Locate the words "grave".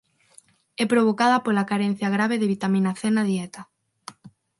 2.15-2.35